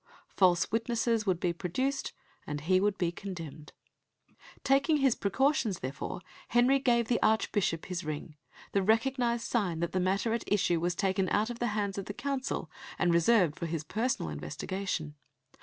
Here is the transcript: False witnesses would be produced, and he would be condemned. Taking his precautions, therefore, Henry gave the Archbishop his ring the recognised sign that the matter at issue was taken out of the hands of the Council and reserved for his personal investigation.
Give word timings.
False 0.35 0.71
witnesses 0.71 1.27
would 1.27 1.39
be 1.39 1.53
produced, 1.53 2.11
and 2.47 2.61
he 2.61 2.79
would 2.79 2.97
be 2.97 3.11
condemned. 3.11 3.71
Taking 4.63 4.97
his 4.97 5.13
precautions, 5.13 5.77
therefore, 5.77 6.21
Henry 6.47 6.79
gave 6.79 7.07
the 7.07 7.21
Archbishop 7.21 7.85
his 7.85 8.03
ring 8.03 8.35
the 8.71 8.81
recognised 8.81 9.45
sign 9.45 9.79
that 9.79 9.91
the 9.91 9.99
matter 9.99 10.33
at 10.33 10.43
issue 10.51 10.79
was 10.79 10.95
taken 10.95 11.29
out 11.29 11.51
of 11.51 11.59
the 11.59 11.67
hands 11.77 11.99
of 11.99 12.05
the 12.05 12.15
Council 12.15 12.67
and 12.97 13.13
reserved 13.13 13.55
for 13.57 13.67
his 13.67 13.83
personal 13.83 14.31
investigation. 14.31 15.13